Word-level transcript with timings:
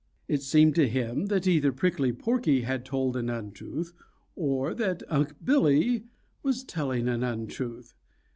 It 0.27 0.41
seemed 0.41 0.73
to 0.77 0.87
him 0.89 1.27
that 1.27 1.45
either 1.45 1.71
Prickly 1.71 2.11
Porky 2.11 2.61
had 2.61 2.83
told 2.85 3.15
an 3.15 3.29
untruth 3.29 3.93
or 4.35 4.73
that 4.73 5.03
Unc' 5.09 5.35
Billy 5.45 6.05
was 6.41 6.63
telling 6.63 7.07
an 7.07 7.23
untruth. 7.23 7.93